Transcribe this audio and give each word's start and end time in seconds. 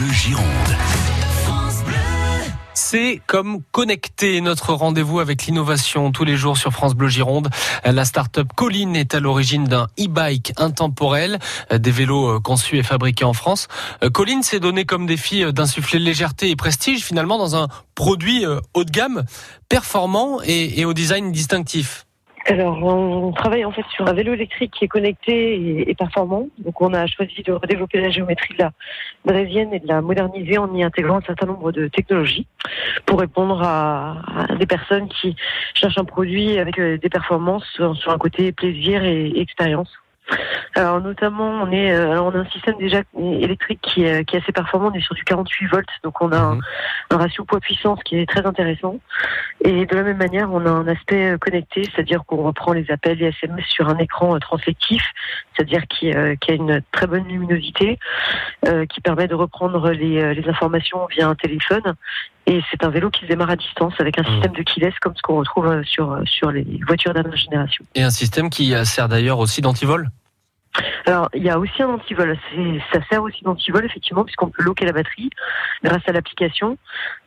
Bleu 0.00 0.12
Gironde. 0.12 0.46
C'est 2.72 3.20
comme 3.26 3.60
connecter 3.70 4.40
notre 4.40 4.72
rendez-vous 4.72 5.20
avec 5.20 5.44
l'innovation 5.44 6.10
tous 6.10 6.24
les 6.24 6.38
jours 6.38 6.56
sur 6.56 6.72
France 6.72 6.94
Bleu 6.94 7.08
Gironde. 7.08 7.50
La 7.84 8.06
start-up 8.06 8.48
Colline 8.56 8.96
est 8.96 9.14
à 9.14 9.20
l'origine 9.20 9.64
d'un 9.64 9.88
e-bike 9.98 10.54
intemporel, 10.56 11.38
des 11.70 11.90
vélos 11.90 12.40
conçus 12.40 12.78
et 12.78 12.82
fabriqués 12.82 13.26
en 13.26 13.34
France. 13.34 13.68
Colline 14.14 14.42
s'est 14.42 14.60
donné 14.60 14.86
comme 14.86 15.04
défi 15.04 15.44
d'insuffler 15.52 15.98
légèreté 15.98 16.48
et 16.48 16.56
prestige 16.56 17.04
finalement 17.04 17.36
dans 17.36 17.54
un 17.56 17.68
produit 17.94 18.46
haut 18.72 18.84
de 18.84 18.90
gamme, 18.90 19.24
performant 19.68 20.40
et, 20.42 20.86
au 20.86 20.94
design 20.94 21.30
distinctif. 21.30 22.06
Alors, 22.50 22.82
on 22.82 23.30
travaille 23.30 23.64
en 23.64 23.70
fait 23.70 23.84
sur 23.94 24.08
un 24.08 24.12
vélo 24.12 24.32
électrique 24.32 24.72
qui 24.72 24.84
est 24.84 24.88
connecté 24.88 25.88
et, 25.88 25.94
performant. 25.94 26.48
Donc, 26.58 26.80
on 26.80 26.92
a 26.92 27.06
choisi 27.06 27.44
de 27.44 27.52
redévelopper 27.52 28.00
la 28.00 28.10
géométrie 28.10 28.54
de 28.54 28.64
la 28.64 28.72
brésienne 29.24 29.72
et 29.72 29.78
de 29.78 29.86
la 29.86 30.00
moderniser 30.00 30.58
en 30.58 30.74
y 30.74 30.82
intégrant 30.82 31.18
un 31.18 31.22
certain 31.22 31.46
nombre 31.46 31.70
de 31.70 31.86
technologies 31.86 32.48
pour 33.06 33.20
répondre 33.20 33.62
à, 33.62 34.16
des 34.58 34.66
personnes 34.66 35.08
qui 35.08 35.36
cherchent 35.74 35.98
un 35.98 36.04
produit 36.04 36.58
avec 36.58 36.80
euh, 36.80 36.98
des 36.98 37.08
performances 37.08 37.68
sur 37.72 38.10
un 38.10 38.18
côté 38.18 38.50
plaisir 38.50 39.04
et 39.04 39.30
expérience. 39.38 39.90
Alors 40.76 41.00
notamment, 41.00 41.48
on 41.48 41.70
est, 41.72 41.92
euh, 41.92 42.22
on 42.22 42.30
a 42.30 42.38
un 42.38 42.44
système 42.46 42.76
déjà 42.78 43.02
électrique 43.18 43.80
qui 43.82 44.04
est, 44.04 44.24
qui 44.24 44.36
est, 44.36 44.40
assez 44.40 44.52
performant. 44.52 44.90
On 44.92 44.96
est 44.96 45.00
sur 45.00 45.14
du 45.14 45.24
48 45.24 45.66
volts, 45.66 45.88
donc 46.04 46.20
on 46.20 46.30
a 46.30 46.38
un, 46.38 46.54
mhm. 46.54 46.60
un, 47.10 47.16
ratio 47.16 47.44
poids-puissance 47.44 48.00
qui 48.04 48.16
est 48.16 48.28
très 48.28 48.46
intéressant. 48.46 49.00
Et 49.64 49.84
de 49.84 49.96
la 49.96 50.02
même 50.02 50.18
manière, 50.18 50.52
on 50.52 50.64
a 50.66 50.70
un 50.70 50.86
aspect 50.86 51.32
euh, 51.32 51.38
connecté, 51.38 51.84
c'est-à-dire 51.84 52.24
qu'on 52.24 52.42
reprend 52.42 52.72
les 52.72 52.90
appels 52.90 53.18
les 53.18 53.26
SMS 53.26 53.66
sur 53.66 53.88
un 53.88 53.98
écran 53.98 54.36
euh, 54.36 54.38
translectif, 54.38 55.02
c'est-à-dire 55.54 55.82
qui, 55.88 56.12
qui, 56.40 56.50
a 56.50 56.54
une 56.54 56.80
très 56.92 57.06
bonne 57.06 57.26
luminosité, 57.26 57.98
qui 58.88 59.00
permet 59.00 59.26
de 59.26 59.34
reprendre 59.34 59.90
les, 59.90 60.34
les 60.34 60.48
informations 60.48 61.06
via 61.10 61.28
un 61.28 61.34
téléphone. 61.34 61.94
Et 62.50 62.60
c'est 62.68 62.82
un 62.84 62.90
vélo 62.90 63.10
qui 63.10 63.20
se 63.20 63.26
démarre 63.26 63.50
à 63.50 63.56
distance 63.56 63.94
avec 64.00 64.18
un 64.18 64.22
mhm. 64.22 64.32
système 64.32 64.52
de 64.52 64.62
keyless 64.62 64.94
comme 65.00 65.14
ce 65.14 65.22
qu'on 65.22 65.36
retrouve 65.36 65.84
sur, 65.84 66.20
sur 66.26 66.50
les 66.50 66.66
voitures 66.84 67.14
dernière 67.14 67.36
génération. 67.36 67.84
Et 67.94 68.02
un 68.02 68.10
système 68.10 68.50
qui 68.50 68.74
sert 68.84 69.08
d'ailleurs 69.08 69.38
aussi 69.38 69.60
d'antivol? 69.60 70.10
Alors, 71.06 71.28
il 71.34 71.42
y 71.42 71.50
a 71.50 71.58
aussi 71.58 71.82
un 71.82 71.88
antivol. 71.88 72.36
Ça 72.92 73.00
sert 73.08 73.22
aussi 73.22 73.42
d'antivol, 73.42 73.84
effectivement, 73.84 74.24
puisqu'on 74.24 74.50
peut 74.50 74.62
loquer 74.62 74.84
la 74.84 74.92
batterie 74.92 75.30
grâce 75.82 76.02
à 76.06 76.12
l'application 76.12 76.76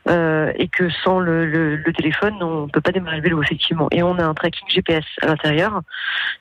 euh, 0.10 0.52
et 0.56 0.68
que 0.68 0.90
sans 1.04 1.20
le, 1.20 1.82
téléphone, 1.96 2.42
on 2.42 2.66
ne 2.66 2.72
peut 2.72 2.82
pas 2.82 2.92
démarrer 2.92 3.18
le 3.18 3.24
vélo, 3.24 3.42
effectivement. 3.42 3.88
Et 3.92 4.04
on 4.04 4.18
a 4.18 4.24
un 4.24 4.34
tracking 4.34 4.68
GPS 4.70 5.06
à 5.22 5.28
l'intérieur, 5.28 5.82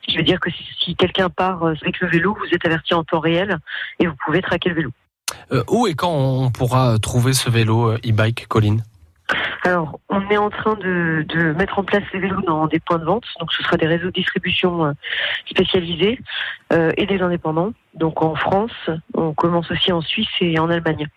ce 0.01 0.11
qui 0.11 0.17
veut 0.17 0.23
dire 0.23 0.39
que 0.39 0.49
si, 0.51 0.95
quelqu'un 0.95 1.29
part 1.29 1.63
euh, 1.63 1.73
avec 1.81 1.99
le 1.99 2.07
vélo, 2.07 2.37
vous 2.39 2.53
êtes 2.53 2.65
averti 2.65 2.93
en 2.93 3.03
temps 3.03 3.19
réel 3.19 3.57
et 3.99 4.07
vous 4.07 4.15
pouvez 4.25 4.41
traquer 4.41 4.69
le 4.69 4.75
vélo. 4.75 4.91
Euh, 5.51 5.63
où 5.69 5.87
et 5.87 5.93
quand 5.93 6.11
on 6.11 6.51
pourra 6.51 6.97
trouver 6.99 7.33
ce 7.33 7.49
vélo 7.49 7.93
e-bike, 7.93 8.47
Colline 8.47 8.83
alors, 9.65 9.99
on 10.09 10.29
est 10.29 10.37
en 10.37 10.49
train 10.49 10.75
de, 10.75 11.53
mettre 11.57 11.79
en 11.79 11.83
place 11.83 12.03
les 12.13 12.19
vélos 12.19 12.41
dans 12.41 12.67
des 12.67 12.79
points 12.79 12.99
de 12.99 13.05
vente. 13.05 13.23
Donc, 13.39 13.51
ce 13.53 13.63
sera 13.63 13.77
des 13.77 13.87
réseaux 13.87 14.07
de 14.07 14.11
distribution 14.11 14.85
euh, 14.85 14.91
spécialisés 15.49 16.19
euh, 16.73 16.91
et 16.97 17.05
des 17.05 17.21
indépendants. 17.21 17.71
Donc, 17.93 18.21
en 18.21 18.35
France, 18.35 18.71
on 19.29 19.33
commence 19.33 19.69
aussi 19.71 19.91
en 19.91 20.01
Suisse 20.01 20.29
et 20.41 20.59
en 20.59 20.69
Allemagne. 20.69 21.07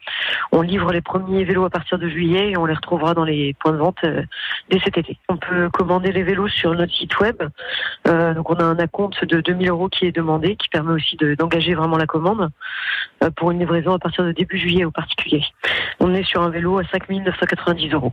On 0.53 0.62
livre 0.62 0.93
les 0.93 1.01
premiers 1.01 1.45
vélos 1.45 1.65
à 1.65 1.71
partir 1.71 1.99
de 1.99 2.09
juillet 2.09 2.51
et 2.51 2.57
on 2.57 2.67
les 2.67 2.75
retrouvera 2.75 3.15
dans 3.15 3.25
les 3.25 3.55
points 3.55 3.73
de 3.73 3.79
vente 3.79 3.98
euh, 4.05 4.23
dès 4.71 4.79
cet 4.81 4.98
été. 4.98 5.19
On 5.29 5.37
peut 5.37 5.69
commander 5.71 6.13
les 6.13 6.23
vélos 6.23 6.48
sur 6.48 6.75
notre 6.75 6.93
site 6.93 7.19
web. 7.21 7.37
Euh, 8.07 8.35
donc, 8.35 8.51
on 8.51 8.55
a 8.55 8.65
un 8.65 8.79
acompte 8.79 9.25
de 9.25 9.41
2000 9.41 9.69
euros 9.69 9.89
qui 9.89 10.07
est 10.07 10.13
demandé, 10.13 10.57
qui 10.57 10.69
permet 10.69 10.93
aussi 10.93 11.17
d'engager 11.17 11.75
vraiment 11.75 11.97
la 11.97 12.07
commande 12.07 12.51
euh, 13.23 13.31
pour 13.31 13.51
une 13.51 13.59
livraison 13.59 13.93
à 13.93 13.98
partir 13.98 14.25
de 14.25 14.33
début 14.33 14.59
juillet 14.59 14.85
au 14.85 14.91
particulier. 14.91 15.45
On 16.01 16.15
est 16.15 16.25
sur 16.25 16.43
un 16.43 16.51
vélo 16.51 16.79
à 16.79 16.85
5990 16.85 17.93
euros. 17.93 18.13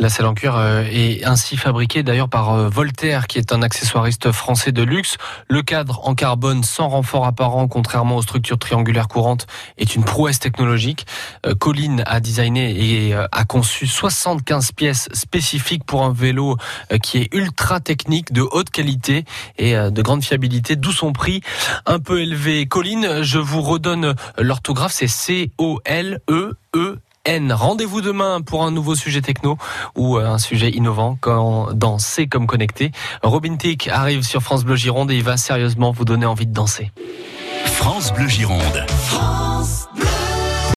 La 0.00 0.08
selle 0.08 0.26
en 0.26 0.34
cuir 0.34 0.56
euh, 0.56 0.82
est 0.90 1.24
ainsi 1.24 1.56
fabriquée 1.56 2.02
d'ailleurs 2.02 2.28
par 2.28 2.52
euh, 2.52 2.68
Voltaire, 2.68 3.28
qui 3.28 3.38
est 3.38 3.52
un 3.52 3.62
accessoiriste 3.62 4.32
français 4.32 4.72
de 4.72 4.82
luxe. 4.82 5.16
Le 5.48 5.62
cadre 5.62 6.00
en 6.04 6.16
carbone 6.16 6.64
sans 6.64 6.88
renfort 6.88 7.24
apparent, 7.26 7.68
contrairement 7.68 8.16
aux 8.16 8.22
structures 8.22 8.58
triangulaires 8.58 9.06
courantes, 9.06 9.46
est 9.78 9.94
une 9.94 10.04
prouesse 10.04 10.40
technologique. 10.40 11.06
Euh, 11.46 11.54
Colline 11.54 12.02
a 12.06 12.18
designé 12.18 13.08
et 13.08 13.14
a 13.14 13.44
conçu 13.44 13.86
75 13.86 14.72
pièces 14.72 15.08
spécifiques 15.12 15.84
pour 15.84 16.02
un 16.02 16.12
vélo 16.12 16.56
qui 17.02 17.18
est 17.18 17.34
ultra 17.34 17.80
technique, 17.80 18.32
de 18.32 18.42
haute 18.42 18.70
qualité 18.70 19.24
et 19.58 19.74
de 19.74 20.02
grande 20.02 20.24
fiabilité, 20.24 20.76
d'où 20.76 20.92
son 20.92 21.12
prix 21.12 21.42
un 21.86 22.00
peu 22.00 22.20
élevé. 22.20 22.66
Colline, 22.66 23.22
je 23.22 23.38
vous 23.38 23.62
redonne 23.62 24.14
l'orthographe, 24.38 24.92
c'est 24.92 25.08
C-O-L-E-E 25.08 26.98
N. 27.24 27.52
Rendez-vous 27.52 28.00
demain 28.00 28.40
pour 28.42 28.64
un 28.64 28.70
nouveau 28.70 28.94
sujet 28.94 29.20
techno 29.20 29.56
ou 29.94 30.18
euh, 30.18 30.26
un 30.26 30.38
sujet 30.38 30.70
innovant 30.70 31.16
quand 31.20 31.72
dans 31.72 31.98
C'est 31.98 32.26
comme 32.26 32.46
connecté. 32.46 32.92
Robin 33.22 33.56
Tick 33.56 33.88
arrive 33.88 34.22
sur 34.22 34.42
France 34.42 34.64
Bleu 34.64 34.76
Gironde 34.76 35.10
et 35.10 35.16
il 35.16 35.22
va 35.22 35.36
sérieusement 35.36 35.90
vous 35.90 36.04
donner 36.04 36.26
envie 36.26 36.46
de 36.46 36.52
danser. 36.52 36.90
France 37.64 38.12
Bleu 38.12 38.28
Gironde. 38.28 38.86
France 38.88 39.88
Bleu. 39.96 40.13